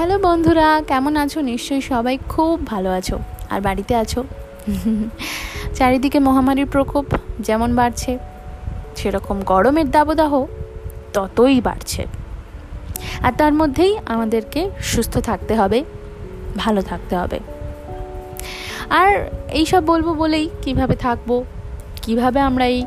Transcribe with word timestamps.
Hello 0.00 0.18
বন্ধুরা, 0.18 0.82
কেমন 0.86 1.16
আছো? 1.16 1.40
নিশ্চয়ই 1.40 1.80
সবাই 1.80 2.18
খুব 2.28 2.66
ভালো 2.66 2.90
আছো। 2.90 3.18
আর 3.50 3.60
বাড়িতে 3.60 3.94
আছো? 3.94 4.24
চারিদিকে 5.74 6.18
মহামারীর 6.18 6.66
প্রকোপ 6.66 7.04
যেমন 7.40 7.74
বাড়ছে, 7.74 8.18
সেরকম 8.96 9.40
গরমের 9.40 9.90
দাবদাহ 9.90 10.46
ততই 11.12 11.60
বাড়ছে। 11.60 12.06
আর 13.22 13.32
তার 13.38 13.52
মধ্যেই 13.52 13.98
আমাদেরকে 14.06 14.70
সুস্থ 14.80 15.18
থাকতে 15.18 15.54
হবে, 15.54 15.84
ভালো 16.56 16.82
থাকতে 16.82 17.16
হবে। 17.16 17.40
আর 18.90 19.30
এইসব 19.50 19.84
বলব 19.86 20.12
বলেই 20.12 20.48
কীভাবে 20.62 20.96
থাকব, 20.96 21.44
কীভাবে 22.02 22.40
আমরা 22.40 22.66
এই 22.66 22.86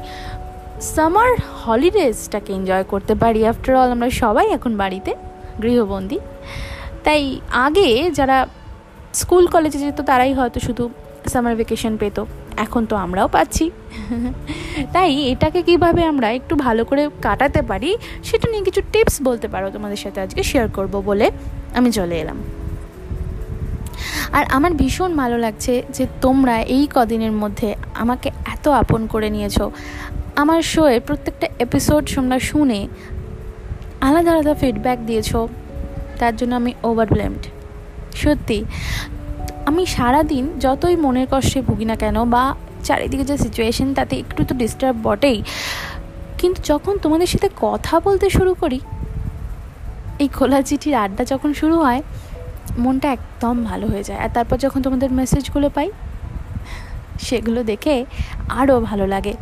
সামার 0.81 1.31
হলিডেজটাকে 1.65 2.53
এনজয় 2.53 2.83
করতে 2.83 3.15
পারি? 3.15 3.47
আফটার 3.47 3.75
অল 3.75 3.91
আমরা 3.91 4.09
সবাই 4.09 4.49
এখন 4.49 4.77
বাড়িতে 4.77 5.15
গৃহবন্দী। 5.61 6.19
তাই 7.05 7.21
আগে 7.65 7.89
যারা 8.19 8.37
স্কুল, 9.21 9.43
কলেজে 9.53 9.79
যেত 9.83 9.99
তারাই 10.09 10.33
হয়তো 10.39 10.59
শুধু 10.67 10.83
সামার 11.33 11.55
ভেকেশন 11.59 11.93
পেত। 12.01 12.17
এখন 12.65 12.81
তো 12.89 12.95
আমরাও 13.05 13.27
পাচ্ছি। 13.35 13.65
তাই 14.93 15.09
এটাকে 15.31 15.59
কীভাবে 15.67 16.01
আমরা 16.11 16.27
একটু 16.39 16.53
ভালো 16.65 16.81
করে 16.89 17.03
কাটাতে 17.25 17.61
পারি, 17.69 17.91
সেটা 18.27 18.45
নিয়ে 18.51 18.63
কিছু 18.67 18.81
টিপস 18.91 19.15
বলতে 19.27 19.47
পারো 19.53 19.67
তোমাদের 19.75 19.99
সাথে 20.03 20.19
আজকে 20.25 20.41
শেয়ার 20.51 20.67
করব 20.77 20.93
বলে 21.09 21.27
আমি 21.77 21.89
চলে 21.97 22.15
এলাম। 22.23 22.37
আর 24.37 24.43
আমার 24.55 24.71
ভীষণ 24.81 25.11
ভালো 25.21 25.37
লাগছে 25.45 25.73
যে 25.95 26.03
তোমরা 26.25 26.55
এই 26.75 26.83
কদিনের 26.95 27.33
মধ্যে 27.41 27.69
আমাকে 28.03 28.29
এত 28.53 28.65
আপন 28.81 29.01
করে 29.13 29.27
নিয়েছো। 29.35 29.65
আমার 30.41 30.59
শোয়ের 30.73 31.01
প্রত্যেকটা 31.07 31.47
এপিসোড 31.65 32.03
তোমরা 32.15 32.37
শুনে 32.49 32.79
আলাদা 34.07 34.29
আলাদা 34.33 34.53
ফিডব্যাক 34.61 34.99
দিয়েছ। 35.09 35.31
তার 36.19 36.33
জন্য 36.39 36.53
আমি 36.61 36.71
ওভারব্লেমড 36.89 37.43
সত্যি, 38.23 38.59
আমি 39.69 39.83
সারা 39.95 40.21
দিন 40.31 40.45
যতই 40.65 40.95
মনের 41.03 41.27
কষ্টে 41.31 41.59
ভুগি 41.67 41.85
না 41.91 41.95
কেন 42.01 42.17
বা 42.33 42.43
চারিদিকে 42.87 43.25
যে 43.29 43.35
সিচুয়েশন 43.45 43.87
তাতে 43.97 44.13
একটু 44.23 44.41
তো 44.49 44.53
ডিস্টার্ব 44.61 44.95
বটেই, 45.05 45.37
কিন্তু 46.39 46.59
যখন 46.71 46.93
তোমাদের 47.03 47.29
সাথে 47.33 47.49
কথা 47.65 47.95
বলতে 48.05 48.27
শুরু 48.37 48.51
করি, 48.61 48.79
এই 50.23 50.29
খোলা 50.37 50.59
চিঠির 50.67 50.95
আড্ডা 51.03 51.23
যখন 51.33 51.49
শুরু 51.61 51.75
হয়, 51.85 52.01
মনটা 52.83 53.07
একদম 53.17 53.55
ভালো 53.69 53.85
হয়ে 53.91 54.05
যায়। 54.09 54.19
আর 54.23 54.29
তারপর 54.35 54.57
যখন 54.65 54.79
তোমাদের 54.85 55.09
মেসেজগুলো 55.19 55.67
পাই, 55.75 55.89
সেগুলো 57.27 57.59
দেখে 57.71 57.95
আরও 58.59 58.75
ভালো 58.89 59.05
লাগে। 59.13 59.33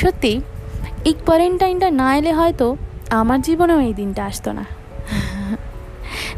সত্যি, 0.00 0.32
এই 1.08 1.14
কোয়ারেন্টাইনটা 1.26 1.88
না 2.00 2.08
এলে 2.18 2.32
হয়তো 2.40 2.66
আমার 3.20 3.38
জীবনেও 3.46 3.80
এই 3.88 3.94
দিনটা 4.00 4.22
আসতো 4.30 4.50
না। 4.58 4.64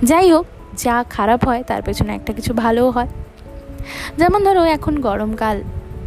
যাই 0.02 0.32
হোক 0.32 0.46
যা 0.74 1.04
খারাপ 1.10 1.44
হয় 1.44 1.62
তার 1.62 1.82
পেছনে 1.82 2.14
একটা 2.14 2.32
কিছু 2.32 2.54
ভালোও 2.54 2.90
হয়। 2.90 3.08
যেমন 4.16 4.44
ধরো, 4.44 4.64
এখন 4.64 5.00
গরমকাল, 5.00 5.62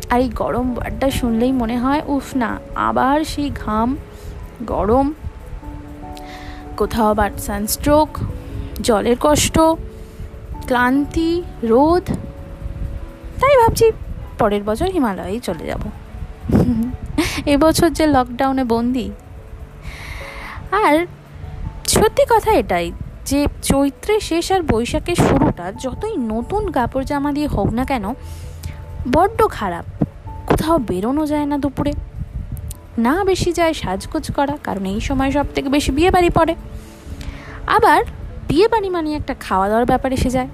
আর 0.10 0.22
এই 0.22 0.30
গরম 0.30 0.78
ওয়ার্ডটা 0.78 1.12
শুনলেই 1.12 1.52
মনে 1.52 1.78
হয়, 1.78 2.02
উফ 2.08 2.36
না, 2.36 2.60
আবার 2.76 3.24
সেই 3.24 3.52
ঘাম, 3.56 3.98
গরম, 4.64 5.14
কোথাও 6.78 7.10
আবার 7.10 7.30
সানস্ট্রোক 7.38 8.18
জলের 8.82 9.16
কষ্ট, 9.22 9.60
ক্লান্তি, 10.66 11.44
রোদ। 11.64 12.04
তাই 13.40 13.58
ভাবছি 13.62 13.92
পরের 14.40 14.64
বছর 14.64 14.86
হিমালয়েই 14.86 15.40
চলে 15.40 15.66
যাব। 15.66 15.80
এবছর 17.46 17.90
যে 17.90 18.08
লকডাউনে 18.08 18.64
বন্দি। 18.64 19.12
আর 20.72 21.06
সত্যি 21.88 22.26
কথা 22.30 22.52
এটাই 22.52 22.92
যে 23.32 23.42
চৈত্রের 23.62 24.20
শেষ 24.20 24.52
আর 24.52 24.62
বৈশাখের 24.62 25.16
শুরুটা, 25.16 25.66
যতই 25.72 26.16
নতুন 26.18 26.72
কাপড় 26.72 27.04
জামা 27.04 27.32
দিয়ে 27.32 27.48
হোক 27.48 27.70
না 27.74 27.84
কেন, 27.86 28.06
বড্ড 29.12 29.40
খারাপ। 29.48 29.86
কোথাও 30.48 30.78
বেরোনো 30.78 31.24
যায় 31.26 31.46
না 31.46 31.58
দুপুরে। 31.58 31.94
না 32.98 33.24
বেশি 33.24 33.52
যায় 33.54 33.74
সাজগোজ 33.74 34.26
করা, 34.32 34.56
কারণ 34.64 34.84
এই 34.86 35.00
সময় 35.00 35.32
সব 35.32 35.46
থেকে 35.56 35.70
বেশি 35.70 35.92
বিয়ে 35.92 36.12
বাড়ি 36.12 36.30
পড়ে। 36.30 36.54
আবার 37.68 38.04
বিয়ে 38.48 38.68
বাড়ি 38.68 38.90
মানে 38.90 39.10
একটা 39.16 39.34
খাওয়া 39.40 39.68
দাওয়ার 39.68 39.86
ব্যাপার 39.86 40.14
এসে 40.14 40.30
যায়। 40.30 40.50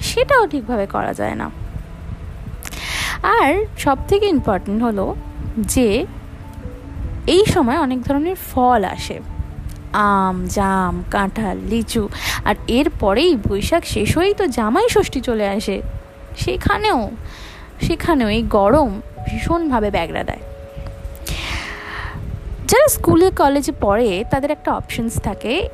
সেটাও 0.00 0.44
ঠিকভাবে 0.46 0.86
করা 0.86 1.12
যায় 1.14 1.34
না। 1.34 1.46
আর 3.22 3.50
সব 3.78 3.98
থেকে 4.08 4.26
ইম্পর্টেন্ট 4.26 4.82
হলো 4.82 5.06
যে, 5.58 5.88
এই 7.26 7.42
সময় 7.46 7.78
অনেক 7.78 8.02
ধরনের 8.02 8.36
ফল 8.50 8.82
আসে। 8.84 9.16
আম, 9.92 10.46
জাম, 10.46 11.04
কাঁঠাল, 11.10 11.58
লিচু, 11.58 12.08
আর 12.44 12.54
এর 12.68 12.90
পরেই 13.00 13.36
বৈশাখ 13.48 13.84
শেষ 13.84 14.18
হয়েই 14.18 14.34
তো 14.34 14.46
জামাই 14.46 14.88
ষষ্ঠী 14.88 15.20
চলে 15.20 15.48
আসে। 15.48 15.82
সেখানেও 16.36 17.10
সেখানেও 17.80 18.28
এই 18.28 18.42
গরম 18.42 19.00
ভীষণভাবে 19.30 19.90
ব্যাগড়া 19.90 20.24
দেয়। 20.24 20.38
যারা 22.66 22.88
স্কুলে, 22.88 23.30
কলেজে 23.30 23.72
পড়ে, 23.80 24.24
তাদের 24.30 24.50
একটা 24.50 24.72
অপশনস 24.72 25.20
থাকে। 25.20 25.68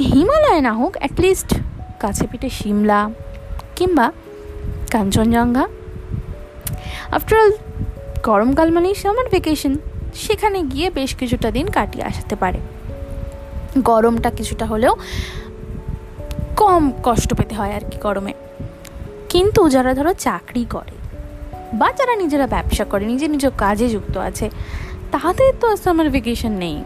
হিমালয় 0.00 0.60
না 0.60 0.72
হোক 0.72 0.96
অ্যাটলিস্ট 0.96 1.54
কাছে 2.00 2.26
পিঠে 2.26 2.48
সিমলা 2.48 3.10
কিংবা 3.76 4.12
কাঞ্চনজঙ্ঘা। 4.90 5.68
আফটারঅল 7.10 7.52
গরমকাল 8.22 8.70
মানেই 8.70 8.94
সামার 8.94 9.28
ভেকেশন 9.30 9.76
সেখানে 10.14 10.62
গিয়ে 10.62 10.90
বেশ 10.90 11.14
কিছুটা 11.14 11.50
দিন 11.50 11.66
কাটিয়ে 11.66 12.04
আসতে 12.04 12.36
পারে। 12.36 12.58
গরমটা 13.78 14.30
কিছুটা 14.30 14.66
হলেও 14.66 14.96
কম 16.56 16.92
কষ্ট 17.02 17.34
পেতে 17.34 17.54
হয় 17.54 17.74
আর 17.74 17.80
কি 17.80 17.98
গরমে। 17.98 18.34
কিন্তু 19.28 19.68
যারা 19.68 19.94
ধরো 19.94 20.12
চাকরি 20.12 20.66
করে 20.70 20.90
বা 21.72 21.92
যারা 21.98 22.16
নিজেরা 22.16 22.46
ব্যবসা 22.46 22.84
করে 22.84 23.06
নিজের 23.06 23.30
নিজ 23.30 23.46
কাজে 23.58 23.88
যুক্ত 23.88 24.16
আছে, 24.16 24.50
তাদের 25.12 25.52
তো 25.60 25.76
সামার 25.76 26.10
ভেকেশন 26.10 26.52
নেই। 26.52 26.84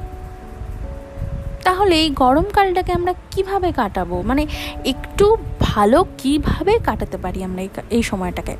তাহলে 1.65 1.97
এই 1.97 2.11
গরমকালটাকে 2.11 2.93
আমরা 2.93 3.15
কীভাবে 3.31 3.73
কাটাবো? 3.73 4.23
মানে 4.23 4.47
একটু 4.85 5.37
ভালো 5.61 6.07
কীভাবে 6.19 6.79
কাটাতে 6.79 7.17
পারি 7.17 7.45
আমরা 7.45 7.63
এই 7.91 8.03
সময়টাকে? 8.03 8.57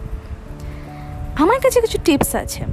আমার 1.39 1.61
কাছে 1.61 1.81
কিছু 1.81 1.99
টিপস 2.05 2.35
আছে। 2.35 2.65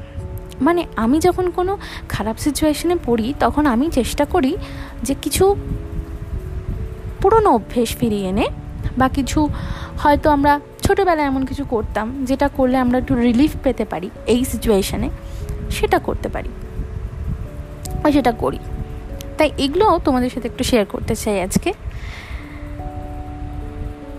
মানে 0.62 0.86
আমি 0.96 1.20
যখন 1.20 1.50
কোনো 1.50 1.78
খারাপ 2.10 2.38
সিচুয়েশনে 2.38 2.96
পড়ি, 3.06 3.34
তখন 3.40 3.66
আমি 3.66 3.90
চেষ্টা 3.92 4.26
করি 4.26 4.58
যে 5.04 5.16
কিছু 5.22 5.56
পুরনো 7.22 7.50
অভ্যেস 7.50 7.96
ফিরিয়ে 7.96 8.30
এনে 8.30 8.46
বা 8.98 9.10
কিছু 9.10 9.50
হয়তো 9.98 10.30
আমরা 10.30 10.60
ছোটোবেলায় 10.82 11.28
এমন 11.28 11.46
কিছু 11.46 11.66
করতাম 11.66 12.26
যেটা 12.26 12.48
করলে 12.48 12.78
আমরা 12.78 12.98
একটু 12.98 13.16
রিলিফ 13.16 13.52
পেতে 13.64 13.86
পারি 13.86 14.10
এই 14.26 14.46
সিচুয়েশানে 14.46 15.10
সেটা 15.70 16.00
করতে 16.00 16.30
পারি 16.30 16.50
বা 18.04 18.12
সেটা 18.12 18.32
করি। 18.32 18.60
তাই 19.38 19.52
এগুলো 19.58 20.00
তোমাদের 20.06 20.30
সাথে 20.30 20.48
একটু 20.48 20.64
শেয়ার 20.64 20.86
করতে 20.86 21.16
চাই 21.16 21.42
আজকে। 21.42 21.74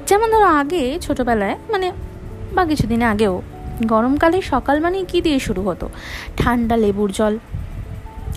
যেমন 0.06 0.30
ধরো 0.30 0.44
আগে 0.44 0.98
ছোটোবেলায় 1.00 1.56
মানে 1.70 1.92
বা 2.52 2.64
কিছুদিন 2.64 3.02
আগেও 3.02 3.42
গরমকালে 3.86 4.42
সকাল 4.42 4.80
মানে 4.80 5.04
কী 5.04 5.20
দিয়ে 5.20 5.38
শুরু 5.38 5.62
হতো? 5.62 5.88
ঠান্ডা 6.36 6.76
লেবুর 6.76 7.12
জল। 7.12 7.38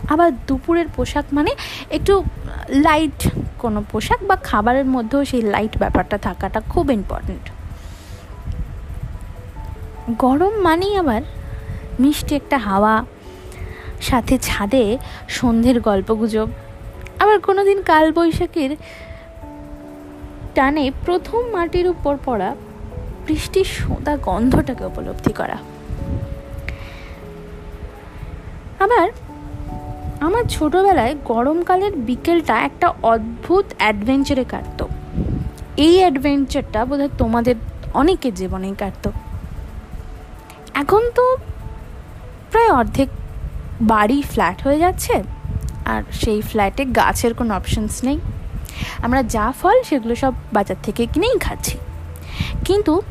আবার 0.09 0.31
দুপুরের 0.47 0.85
পোশাক 0.95 1.25
মানে 1.33 1.51
একটু 1.89 2.23
লাইট 2.69 3.27
কোনো 3.59 3.83
পোশাক 3.91 4.23
বা 4.23 4.35
খাবারের 4.35 4.85
মধ্যেও 4.85 5.25
সেই 5.25 5.41
লাইট 5.41 5.77
ব্যাপারটা 5.77 6.17
থাকাটা 6.17 6.61
খুব 6.69 6.91
ইম্পর্ট্যান্ট 6.91 7.49
গরম 10.19 10.53
মানেই 10.61 10.95
আবার 10.95 11.21
মিষ্টি 11.99 12.35
একটা 12.35 12.57
হাওয়া, 12.57 13.05
সাথে 14.01 14.37
ছাদে 14.37 14.97
সন্ধ্যের 15.29 15.81
গল্পগুজব। 15.81 16.47
আবার 17.19 17.39
কোনো 17.39 17.63
দিন 17.63 17.81
কালবৈশাখীর 17.81 18.75
টানে 20.55 20.91
প্রথম 21.05 21.49
মাটির 21.51 21.87
উপর 21.87 22.17
পড়া 22.25 22.55
বৃষ্টির 23.27 23.63
সোঁদা 23.63 24.17
গন্ধটাকে 24.17 24.85
উপলব্ধি 24.85 25.33
করা। 25.33 25.57
আবার, 28.79 29.07
আমার 30.19 30.43
ছোটবেলায় 30.43 31.15
গরমকালের 31.25 31.91
বিকেলটা 31.91 32.55
একটা 32.59 32.93
অদ্ভুত 33.03 33.65
অ্যাডভেঞ্চারে 33.77 34.45
কাটত। 34.49 34.87
এই 35.77 35.95
অ্যাডভেঞ্চারটা 35.99 36.85
বোধহয় 36.85 37.09
তোমাদের 37.17 37.55
অনেকের 37.93 38.33
জীবনেই 38.33 38.75
কাটত। 38.79 39.11
এখন 40.73 41.11
তো 41.15 41.37
প্রায় 42.51 42.71
অর্ধেক 42.71 43.09
বাড়ি 43.81 44.21
ফ্ল্যাট 44.21 44.61
হয়ে 44.61 44.79
যাচ্ছে, 44.79 45.23
আর 45.85 46.01
সেই 46.11 46.41
ফ্ল্যাটে 46.41 46.85
গাছের 46.85 47.33
কোনো 47.33 47.55
অপশনস 47.55 48.03
নেই। 48.03 48.19
আমরা 49.01 49.23
যা 49.23 49.53
ফল 49.61 49.77
সেগুলো 49.83 50.15
সব 50.15 50.33
বাজার 50.53 50.75
থেকে 50.83 51.05
কিনেই 51.05 51.37
খাচ্ছি। 51.39 51.77
কিন্তু 52.65 53.01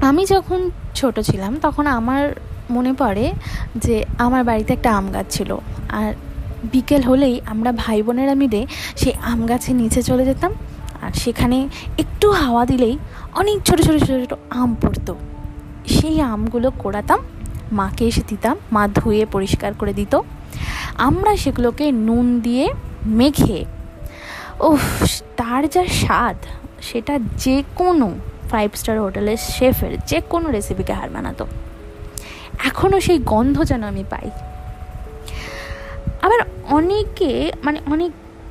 আমি 0.00 0.26
যখন 0.26 0.70
ছোট 0.94 1.20
ছিলাম, 1.20 1.58
তখন 1.62 1.86
আমার 1.86 2.34
মনে 2.70 2.92
পড়ে 2.92 3.32
যে 3.76 4.04
আমার 4.18 4.44
বাড়িতে 4.44 4.72
একটা 4.72 4.96
আম 4.96 5.06
গাছ 5.12 5.26
ছিল। 5.30 5.56
আর 5.88 6.14
বিকেল 6.72 7.02
হলেই 7.02 7.40
আমরা 7.46 7.72
ভাই 7.72 8.02
বোনেরা 8.02 8.34
মিলে 8.34 8.66
সেই 8.96 9.12
আম 9.22 9.46
গাছের 9.46 9.74
নিচে 9.74 10.02
চলে 10.02 10.24
যেতাম। 10.24 10.52
আর 11.02 11.12
সেখানে 11.12 11.68
একটু 11.98 12.30
হাওয়া 12.30 12.66
দিলেই 12.66 12.98
অনেক 13.32 13.62
ছোটো 13.64 13.82
ছোটো 13.82 13.98
ছোটো 13.98 14.20
ছোটো 14.20 14.36
আম 14.50 14.74
পড়তো। 14.80 15.14
সেই 15.88 16.20
আমগুলো 16.20 16.70
কোড়াতাম, 16.78 17.18
মাকে 17.72 18.06
এসে 18.06 18.22
দিতাম, 18.28 18.56
মা 18.72 18.88
ধুয়ে 18.88 19.26
পরিষ্কার 19.26 19.74
করে 19.74 19.92
দিত। 19.92 20.20
আমরা 20.98 21.36
সেগুলোকে 21.36 21.92
নুন 21.92 22.40
দিয়ে 22.40 22.68
মেখে 23.06 23.64
ও 24.60 24.76
তার 25.36 25.68
যা 25.68 25.84
স্বাদ! 25.86 26.36
সেটা 26.82 27.18
যে 27.36 27.62
কোনো 27.74 28.10
ফাইভ 28.50 28.70
স্টার 28.74 29.00
হোটেলের 29.00 29.36
শেফের 29.36 30.00
যে 30.06 30.20
কোনো 30.20 30.50
রেসিপিকে 30.50 30.92
হার 30.92 31.10
মানাতো। 31.10 31.46
এখনও 32.64 33.00
সেই 33.00 33.18
গন্ধ 33.18 33.62
যেন 33.64 33.82
আমি 33.82 34.04
পাই। 34.10 34.30
আবার 36.22 36.38
অনেকে 36.64 37.52
মানে 37.64 37.80
অনেক 37.86 38.10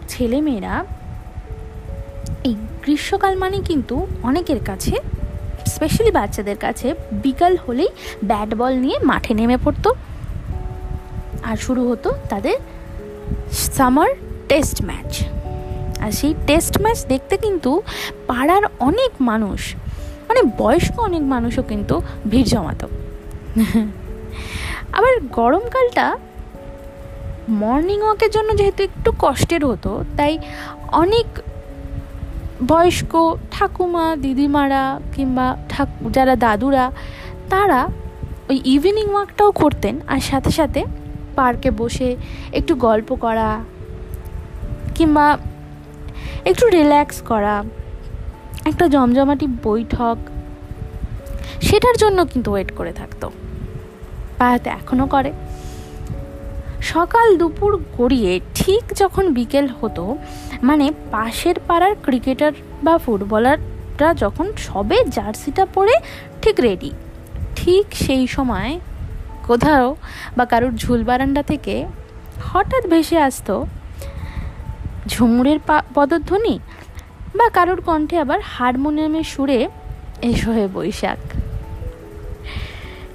ছেলেমেয়েরা 0.09 0.85
এই 2.43 2.53
গ্রীষ্মকাল 2.53 3.35
মানে 3.35 3.61
কিন্তু 3.61 4.07
অনেকের 4.23 4.59
কাছে 4.65 4.95
স্পেশালি 5.65 6.11
বাচ্চাদের 6.11 6.57
কাছে, 6.57 6.93
বিকাল 7.11 7.57
হলেই 7.67 7.87
ব্যাট 8.23 8.55
বল 8.55 8.73
নিয়ে 8.73 8.97
মাঠে 9.03 9.33
নেমে 9.33 9.57
পড়তো। 9.63 9.93
আর 11.43 11.57
শুরু 11.57 11.91
হতো 11.91 12.13
তাদের 12.29 12.57
সামার 13.49 14.09
টেস্ট 14.47 14.83
ম্যাচ 14.83 15.23
আর 15.99 16.11
সেই 16.11 16.33
টেস্ট 16.47 16.81
ম্যাচ 16.81 17.05
দেখতে 17.05 17.37
কিন্তু 17.37 17.81
পাড়ার 18.27 18.63
অনেক 18.79 19.11
মানুষ 19.19 19.75
মানে 20.27 20.41
বয়স্ক 20.57 20.99
অনেক 20.99 21.21
মানুষও 21.21 21.63
কিন্তু 21.63 22.01
ভিড় 22.29 22.47
জমাতো। 22.47 22.87
আবার 24.91 25.13
গরমকালটা 25.31 26.17
মর্নিং 27.49 28.01
ওয়াকের 28.01 28.31
জন্য 28.31 28.57
যেহেতু 28.57 28.83
একটু 28.83 29.11
কষ্টের 29.19 29.65
হতো, 29.65 30.03
তাই 30.17 30.39
অনেক 30.91 31.25
বয়স্ক 32.67 33.13
ঠাকুমা, 33.51 34.15
দিদিমারা 34.15 34.99
কিংবা 35.15 35.57
ঠাকু, 35.69 36.09
যারা 36.09 36.35
দাদুরা, 36.35 36.91
তারা 37.49 37.89
ওই 38.49 38.61
ইভিনিং 38.65 39.09
ওয়াকটাও 39.09 39.51
করতেন 39.51 39.99
আর 40.07 40.19
সাথে 40.19 40.51
সাথে 40.51 40.85
পার্কে 41.35 41.71
বসে 41.71 42.15
একটু 42.51 42.75
গল্প 42.75 43.15
করা 43.15 43.63
কিংবা 44.95 45.37
একটু 46.45 46.67
রিল্যাক্স 46.67 47.21
করা, 47.21 47.63
একটা 48.65 48.87
জমজমাটি 48.87 49.47
বৈঠক, 49.63 50.17
সেটার 51.61 51.95
জন্য 51.97 52.25
কিন্তু 52.25 52.51
ওয়েট 52.51 52.71
করে 52.75 52.93
থাকতো। 52.93 53.31
পাড়াতে 54.37 54.69
এখনও 54.69 55.05
করে। 55.05 55.31
সকাল 56.81 57.37
দুপুর 57.37 57.83
গড়িয়ে 57.97 58.39
ঠিক 58.55 58.83
যখন 58.95 59.33
বিকেল 59.33 59.67
হতো 59.81 60.17
মানে 60.63 60.91
পাশের 61.11 61.55
পাড়ার 61.67 61.95
ক্রিকেটার 62.03 62.51
বা 62.83 62.97
ফুটবলাররা 62.97 64.13
যখন 64.13 64.51
সবে 64.57 65.03
জার্সিটা 65.05 65.65
পরে 65.65 65.93
ঠিক 66.41 66.59
রেডি 66.59 66.91
ঠিক 67.55 67.85
সেই 67.95 68.27
সময় 68.27 68.79
কোথাও 69.47 69.95
বা 70.37 70.45
কারোর 70.45 70.75
ঝুল 70.75 71.03
বারান্দা 71.03 71.43
থেকে 71.43 71.85
হঠাৎ 72.43 72.87
ভেসে 72.87 73.17
আসতো 73.17 73.65
ঝুমুরের 75.07 75.59
পদধ্বনি? 75.95 76.59
বা 77.35 77.49
কারোর 77.49 77.81
কণ্ঠে 77.81 78.17
আবার 78.17 78.39
হারমোনিয়ামের 78.43 79.23
সুরে 79.23 79.67
এসো 80.21 80.51
হয়ে 80.51 80.67
বৈশাখ। 80.67 81.17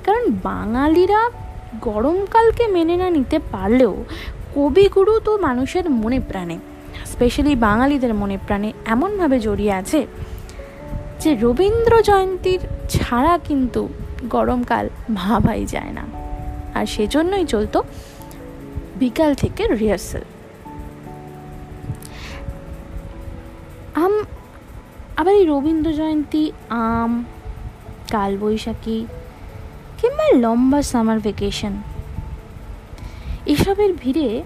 কারণ 0.04 0.30
বাঙালিরা 0.42 1.30
গরমকালকে 1.80 2.66
মেনে 2.66 2.96
না 2.96 3.10
নিতে 3.10 3.38
পারলেও 3.38 4.04
কবিগুরু 4.54 5.20
তো 5.24 5.38
মানুষের 5.38 5.90
মনে 5.90 6.20
প্রাণে 6.20 6.58
স্পেশালি 7.06 7.56
বাঙালিদের 7.56 8.14
মনে 8.14 8.38
প্রাণে 8.46 8.72
এমনভাবে 8.86 9.40
জড়িয়ে 9.40 9.72
আছে 9.72 10.06
যে 11.20 11.34
রবীন্দ্র 11.34 12.02
জয়ন্তীর 12.02 12.60
ছাড়া 12.90 13.38
কিন্তু 13.44 13.88
গরমকাল 14.30 14.88
ভাবাই 15.14 15.66
যায় 15.66 15.92
না। 15.92 16.04
আর 16.74 16.86
সেজন্যই 16.86 17.44
চলতো 17.44 17.82
বিকাল 18.96 19.34
থেকে 19.34 19.66
রিহার্সাল 19.66 20.20
আম, 23.94 24.14
আবার 25.16 25.34
এই 25.34 25.46
রবীন্দ্র 25.46 25.92
জয়ন্তী, 25.92 26.52
আম, 26.68 27.24
কালবৈশাখী, 28.10 29.06
কিংবা 29.98 30.24
লম্বা 30.38 30.82
সামার 30.82 31.18
ভেকেশন 31.18 31.74
এসবের 33.46 33.92
ভিড়ে 33.92 34.42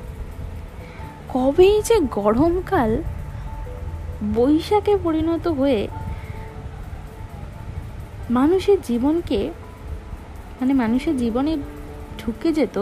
কবেই 1.29 1.83
যে 1.83 1.97
গরমকাল 2.11 3.03
বৈশাখে 4.35 4.95
পরিণত 5.05 5.45
হয়ে 5.49 5.89
মানুষের 8.31 8.79
জীবনকে 8.83 9.51
মানে 10.61 10.73
মানুষের 10.73 11.17
জীবনে 11.17 11.53
ঢুকে 12.19 12.53
যেত, 12.53 12.77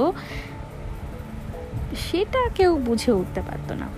সেটা 1.96 2.40
কেউ 2.54 2.72
বুঝে 2.78 3.12
উঠতে 3.12 3.40
পারতো 3.42 3.74
না। 3.74 3.88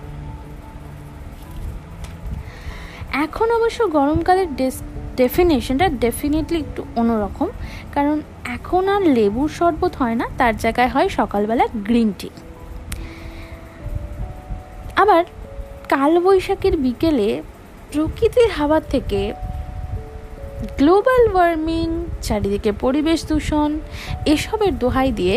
এখন 3.25 3.47
অবশ্য 3.57 3.79
গরমকালের 3.97 4.49
ডেস 4.59 4.75
ডেফিনেশনটা 5.19 5.87
ডেফিনেটলি 6.03 6.57
একটু 6.65 6.81
অন্যরকম, 6.99 7.47
কারণ 7.95 8.17
এখন 8.55 8.83
আর 8.93 9.01
লেবুর 9.15 9.49
শরবত 9.57 9.93
হয় 10.01 10.17
না, 10.21 10.25
তার 10.39 10.53
জায়গায় 10.63 10.91
হয় 10.95 11.09
সকালবেলা 11.19 11.65
গ্রিন 11.87 12.09
টি 12.19 12.29
আবার 15.01 15.21
কালবৈশাখীর 15.93 16.75
বিকেলে 16.85 17.29
প্রকৃতির 17.91 18.49
হাওয়ার 18.57 18.83
থেকে 18.93 19.21
গ্লোবাল 20.79 21.23
ওয়ার্মিং 21.33 21.87
চারিদিকে 22.25 22.71
পরিবেশ 22.83 23.19
দূষণ, 23.29 23.69
এসবের 24.33 24.73
দোহাই 24.81 25.09
দিয়ে 25.19 25.35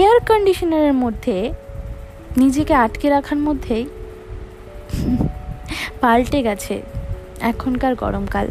এয়ার 0.00 0.18
কন্ডিশনারের 0.28 0.96
মধ্যে 1.02 1.36
নিজেকে 2.40 2.74
আটকে 2.84 3.06
রাখার 3.14 3.40
মধ্যেই 3.48 3.84
পাল্টে 6.00 6.42
গেছে 6.42 6.82
এখনকার 7.40 7.94
গরমকাল। 7.94 8.46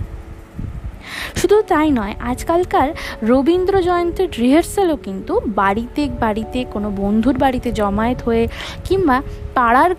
শুধু 1.35 1.61
তাই 1.61 1.91
নয়, 1.91 2.13
আজকালকার 2.19 2.89
রবীন্দ্র 3.23 3.81
জয়ন্তীর 3.81 4.29
রিহার্সালও 4.39 4.97
কিন্তু 4.97 5.41
বাড়িতে 5.55 6.09
বাড়িতে 6.19 6.65
কোনো 6.73 6.91
বন্ধুর 6.97 7.37
বাড়িতে 7.37 7.71
জমায়েত 7.71 8.21
হয়ে 8.21 8.47
কিংবা 8.83 9.21
পাড়ার 9.53 9.95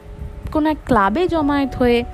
কোনো 0.53 0.71
এক 0.71 0.77
ক্লাবে 0.87 1.29
জমায়েত 1.29 1.75
হয়ে 1.75 2.05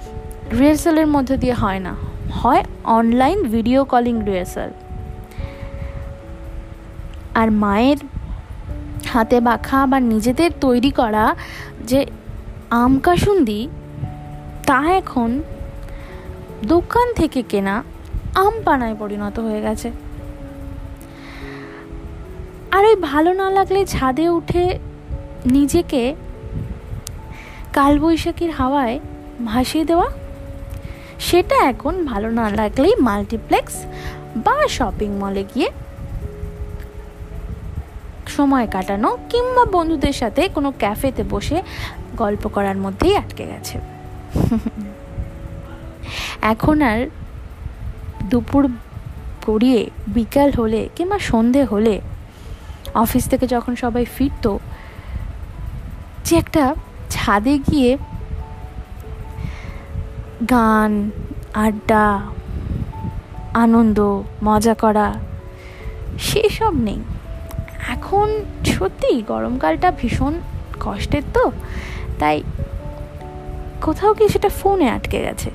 রিহার্সালের 0.59 1.07
মধ্যে 1.07 1.37
দিয়ে 1.37 1.53
হয় 1.53 1.79
না, 1.79 1.97
হয় 2.33 2.63
অনলাইন 2.85 3.43
ভিডিও 3.43 3.85
কলিং 3.85 4.25
রিহার্সাল 4.25 4.71
আর 7.35 7.51
মায়ের 7.51 7.97
হাতে 9.09 9.41
বাখা 9.41 9.87
বা 9.87 10.01
নিজেদের 10.01 10.51
তৈরি 10.61 10.91
করা 10.91 11.37
যে 11.87 12.07
আম 12.71 12.99
কাসুন্দি 12.99 13.69
তা 14.71 14.83
এখন 15.03 15.31
দোকান 16.65 17.07
থেকে 17.15 17.43
কেনা 17.43 17.85
আম 18.35 18.55
পানায় 18.65 18.97
পরিণত 18.99 19.37
হয়ে 19.39 19.61
গেছে। 19.61 19.89
আর 22.71 22.83
ওই 22.85 22.97
ভালো 23.11 23.31
না 23.33 23.51
লাগলে 23.51 23.81
ছাদে 23.87 24.29
উঠে 24.29 24.65
নিজেকে 25.47 26.03
কালবৈশাখীর 27.73 28.51
হাওয়ায় 28.51 28.97
ভাসিয়ে 29.47 29.85
দেওয়া, 29.85 30.09
সেটা 31.19 31.57
এখন 31.71 31.95
ভালো 32.05 32.31
না 32.31 32.47
লাগলেই 32.51 32.95
মাল্টিপ্লেক্স 33.01 33.75
বা 34.37 34.57
শপিং 34.69 35.11
মলে 35.19 35.45
গিয়ে 35.55 35.69
সময় 38.37 38.67
কাটানো 38.67 39.11
কিংবা 39.31 39.65
বন্ধুদের 39.65 40.13
সাথে 40.13 40.43
কোনো 40.49 40.73
ক্যাফেতে 40.79 41.23
বসে 41.31 41.63
গল্প 42.17 42.43
করার 42.49 42.77
মধ্যেই 42.77 43.15
আটকে 43.17 43.47
গেছে। 43.47 43.79
এখন 46.53 46.77
আর 46.91 47.01
দুপুর 48.31 48.65
গড়িয়ে 49.47 49.81
বিকাল 50.17 50.49
হলে 50.59 50.81
কিংবা 50.97 51.19
সন্ধে 51.31 51.63
হলে 51.65 51.95
অফিস 52.95 53.25
থেকে 53.31 53.47
যখন 53.55 53.73
সবাই 53.77 54.05
ফিরত, 54.17 54.47
যে 56.27 56.35
একটা 56.43 56.65
ছাদে 57.11 57.55
গিয়ে 57.59 57.91
গান, 60.51 60.93
আড্ডা, 61.67 62.07
আনন্দ, 63.65 63.99
মজা 64.45 64.75
করা, 64.75 65.09
সেসব 66.29 66.75
নেই। 66.87 67.01
এখন 67.95 68.29
সত্যি 68.75 69.13
গরমকালটা 69.23 69.89
ভীষণ 70.01 70.35
কষ্টের 70.81 71.25
তো, 71.35 71.45
তাই 72.19 72.37
কোথাও 73.83 74.15
কি 74.15 74.29
সেটা 74.29 74.49
ফোনে 74.49 74.91
আটকে 74.91 75.23
গেছে? 75.23 75.51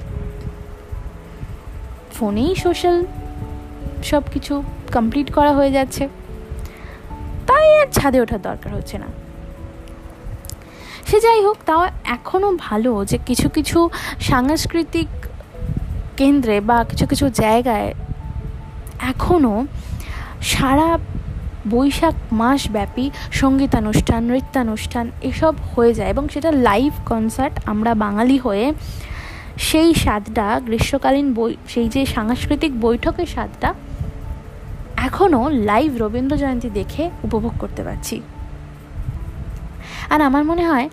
ফোনেই 2.13 2.55
সোশ্যাল 2.55 3.05
সব 4.03 4.23
কিছু 4.33 4.63
কমপ্লিট 4.93 5.33
করা 5.33 5.51
হয়ে 5.51 5.71
যাচ্ছে। 5.71 6.09
তাই 7.47 7.81
আর 7.81 7.87
ছাদে 7.91 8.21
ওঠার 8.21 8.41
দরকার 8.41 8.73
হচ্ছে 8.73 8.97
না। 8.97 9.05
সে 11.07 11.19
যাই 11.19 11.45
হোক, 11.45 11.57
তাও 11.65 11.87
এখনও 12.03 12.57
ভালো 12.59 13.05
যে 13.05 13.17
কিছু 13.25 13.49
কিছু 13.49 13.89
সাংস্কৃতিক 14.19 15.07
কেন্দ্রে 16.17 16.61
বা 16.61 16.83
কিছু 16.83 17.07
কিছু 17.07 17.29
জায়গায় 17.29 17.93
এখনও 18.99 19.65
সারা 20.41 20.97
বৈশাখ 21.73 22.15
মাস 22.31 22.61
ব্যাপী 22.71 23.05
সঙ্গীতানুষ্ঠান, 23.41 24.21
নৃত্যানুষ্ঠান 24.29 25.05
এসব 25.29 25.53
হয়ে 25.71 25.93
যায় 25.97 26.09
এবং 26.09 26.23
সেটা 26.33 26.49
লাইভ 26.67 26.91
কনসার্ট 27.09 27.55
আমরা 27.71 27.91
বাঙালি 28.03 28.37
হয়ে 28.37 28.65
সেই 29.67 29.89
স্বাদটা 30.03 30.45
গ্রীষ্মকালীন 30.67 31.27
বই 31.37 31.51
সেই 31.67 31.87
যে 31.93 32.01
সাংস্কৃতিক 32.15 32.71
বৈঠকের 32.85 33.29
স্বাদটা 33.35 33.69
এখনও 35.07 35.43
লাইভ 35.69 35.89
রবীন্দ্র 36.01 36.35
জয়ন্তী 36.37 36.69
দেখে 36.69 37.03
উপভোগ 37.23 37.53
করতে 37.59 37.81
পারছি। 37.83 38.15
আর 40.13 40.19
আমার 40.21 40.43
মনে 40.43 40.63
হয় 40.69 40.87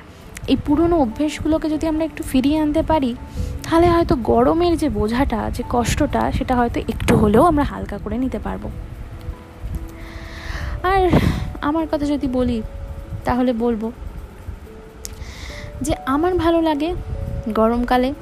এই 0.52 0.58
পুরনো 0.66 0.96
অভ্যেসগুলোকে 1.04 1.66
যদি 1.74 1.84
আমরা 1.86 2.04
একটু 2.04 2.22
ফিরিয়ে 2.22 2.58
আনতে 2.62 2.82
পারি, 2.90 3.10
তাহলে 3.64 3.86
হয়তো 3.94 4.14
গরমের 4.30 4.74
যে 4.82 4.88
বোঝাটা, 4.98 5.40
যে 5.56 5.62
কষ্টটা, 5.74 6.22
সেটা 6.36 6.54
হয়তো 6.56 6.78
একটু 6.92 7.12
হলেও 7.16 7.44
আমরা 7.46 7.64
হালকা 7.72 7.96
করে 8.04 8.16
নিতে 8.24 8.38
পারব। 8.38 8.64
আর 10.82 11.10
আমার 11.60 11.86
কথা 11.92 12.06
যদি 12.06 12.26
বলি, 12.26 12.62
তাহলে 13.24 13.52
বলব 13.52 13.90
যে 15.80 15.94
আমার 16.06 16.34
ভালো 16.34 16.60
লাগে 16.60 16.94
গরমকালে 17.48 18.14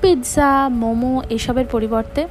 পিৎজা, 0.00 0.68
মোমো 0.68 1.22
এসবের 1.30 1.66
পরিবর্তে 1.66 2.28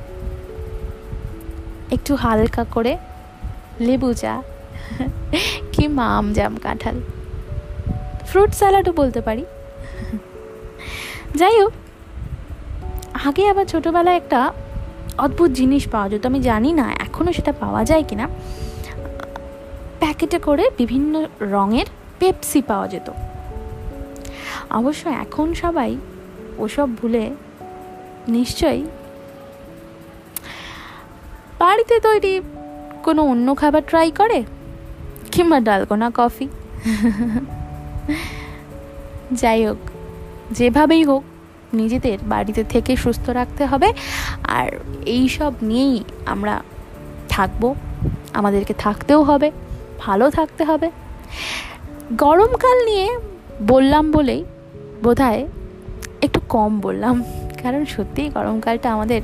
একটু 1.92 2.16
হালকা 2.16 2.64
করে 2.64 2.98
লেবু 3.80 4.14
চা 4.14 4.42
কি 5.72 5.88
মাম 5.88 6.34
জাম 6.34 6.58
কাঁঠাল। 6.64 7.02
ফ্রুট 8.26 8.52
স্যালাডও 8.54 8.92
বলতে 8.92 9.22
পারি। 9.22 9.46
যাই 11.36 11.62
হোক, 11.62 11.74
আগে 13.28 13.50
আবার 13.50 13.66
ছোটোবেলায় 13.66 14.18
একটা 14.18 14.54
অদ্ভুত 15.18 15.52
জিনিস 15.52 15.88
পাওয়া 15.88 16.10
যেত, 16.10 16.26
আমি 16.26 16.40
জানি 16.40 16.74
না 16.74 16.88
এখনও 17.22 17.38
সেটা 17.40 17.54
পাওয়া 17.64 17.82
যায় 17.90 18.04
কি 18.10 18.16
না 18.22 18.26
প্যাকেটে 20.02 20.38
করে 20.48 20.64
বিভিন্ন 20.78 21.14
রঙের 21.54 21.88
পেপসি 22.20 22.60
পাওয়া 22.70 22.88
যেত। 22.94 23.08
অবশ্য 24.80 25.04
এখন 25.24 25.48
সবাই 25.54 25.92
ওসব 26.64 26.88
ভুলে 27.00 27.24
নিশ্চয়ই 28.36 28.84
বাড়িতে 31.60 31.96
তৈরি 32.00 32.34
কোনো 33.06 33.22
অন্য 33.32 33.48
খাবার 33.62 33.84
ট্রাই 33.90 34.10
করে 34.20 34.40
কিংবা 35.34 35.58
ডালগোনা 35.68 36.08
কফি 36.18 36.46
যাই 39.42 39.60
হোক, 39.68 39.82
যেভাবেই 40.58 41.04
হোক 41.10 41.24
নিজেদের 41.80 42.18
বাড়িতে 42.34 42.62
থেকে 42.74 42.94
সুস্থ 43.04 43.26
রাখতে 43.40 43.64
হবে। 43.72 43.90
আর 44.58 44.68
এই 45.16 45.26
সব 45.38 45.54
নিয়েই 45.70 45.98
আমরা 46.34 46.56
থাকব। 47.38 47.64
আমাদেরকে 48.34 48.74
থাকতেও 48.78 49.22
হবে, 49.24 49.48
ভালো 50.00 50.26
থাকতে 50.30 50.64
হবে। 50.64 50.88
গরমকাল 52.18 52.78
নিয়ে 52.86 53.08
বললাম 53.68 54.06
বলেই 54.12 54.42
বোধহয় 55.04 55.42
একটু 56.22 56.40
কম 56.50 56.72
বললাম, 56.80 57.16
কারণ 57.64 57.82
সত্যিই 57.86 58.30
গরমকালটা 58.30 58.88
আমাদের 58.94 59.22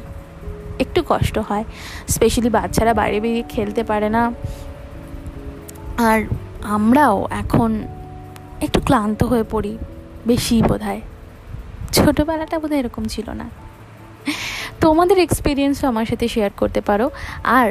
একটু 0.80 1.00
কষ্ট 1.08 1.36
হয়। 1.50 1.64
স্পেশালি 2.08 2.50
বাচ্চারা 2.50 2.94
বাইরে 2.94 3.18
বেরিয়ে 3.20 3.46
খেলতে 3.50 3.82
পারে 3.84 4.10
না। 4.10 4.24
আর 6.10 6.20
আমরাও 6.76 7.18
এখন 7.42 7.72
একটু 8.62 8.80
ক্লান্ত 8.82 9.20
হয়ে 9.24 9.46
পড়ি 9.52 9.74
বেশি 10.26 10.56
বোধ 10.62 10.82
হয় 10.82 11.02
ছোটোবেলাটা 11.92 12.56
বোধহয় 12.60 12.80
এরকম 12.80 13.04
ছিল 13.06 13.28
না। 13.32 13.48
তোমাদের 14.80 15.18
এক্সপিরিয়েন্সও 15.20 15.86
আমার 15.88 16.06
সাথে 16.06 16.26
শেয়ার 16.28 16.52
করতে 16.58 16.82
পারো। 16.82 17.06
আর 17.60 17.68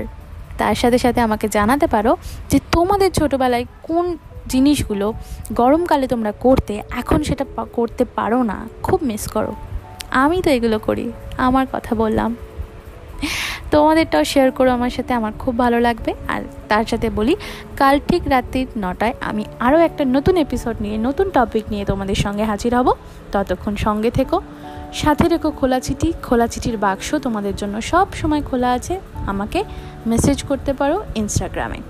তার 0.58 0.74
সাথে 0.74 0.98
সাথে 0.98 1.20
আমাকে 1.20 1.48
জানাতে 1.48 1.86
পারো 1.86 2.16
যে 2.50 2.60
তোমাদের 2.72 3.10
ছোটোবেলায় 3.12 3.64
কোন 3.82 4.16
জিনিসগুলো 4.48 5.14
গরমকালে 5.52 6.06
তোমরা 6.06 6.32
করতে 6.32 6.82
এখন 6.90 7.22
সেটা 7.22 7.44
করতে 7.72 8.04
পারো 8.04 8.42
না। 8.42 8.68
খুব 8.82 9.00
মিস 9.02 9.28
করো। 9.28 9.54
আমি 10.10 10.42
তো 10.42 10.50
এগুলো 10.50 10.78
করি, 10.78 11.12
আমার 11.36 11.66
কথা 11.72 11.94
বললাম। 11.94 12.36
তোমাদেরটাও 13.70 14.24
শেয়ার 14.24 14.50
করো 14.50 14.70
আমার 14.70 14.90
সাথে, 14.90 15.14
আমার 15.14 15.32
খুব 15.38 15.58
ভালো 15.58 15.80
লাগবে। 15.80 16.14
আর 16.28 16.42
তার 16.68 16.84
সাথে 16.84 17.10
বলি, 17.10 17.36
কাল 17.76 18.00
ঠিক 18.08 18.22
রাত্রি 18.26 18.66
নটায় 18.76 19.14
আমি 19.20 19.44
আরও 19.60 19.78
একটা 19.78 20.04
নতুন 20.04 20.36
এপিসোড 20.36 20.76
নিয়ে, 20.80 20.96
নতুন 20.98 21.30
টপিক 21.30 21.64
নিয়ে 21.70 21.84
তোমাদের 21.84 22.14
সঙ্গে 22.14 22.44
হাজির 22.44 22.74
হব। 22.74 22.92
ততক্ষণ 23.32 23.76
সঙ্গে 23.76 24.10
থেকো। 24.10 24.40
সাথে 24.96 25.24
রেখো 25.28 25.50
খোলা 25.50 25.78
চিঠি। 25.80 26.12
খোলা 26.22 26.46
চিঠির 26.46 26.76
বাক্স 26.76 27.14
তোমাদের 27.14 27.56
জন্য 27.56 27.82
সব 27.82 28.06
সময় 28.12 28.42
খোলা 28.42 28.70
আছে। 28.70 28.94
আমাকে 29.26 29.64
মেসেজ 30.06 30.42
করতে 30.42 30.72
পারো 30.72 30.96
ইনস্টাগ্রামে 31.14 31.80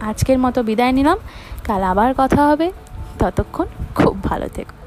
আজকের 0.00 0.38
মতো 0.38 0.58
বিদায় 0.62 0.92
নিলাম। 0.92 1.18
কাল 1.64 1.82
আবার 1.82 2.14
কথা 2.18 2.40
হবে। 2.48 2.72
ততক্ষণ 3.18 3.66
খুব 3.94 4.14
ভালো 4.24 4.48
থেকো। 4.48 4.79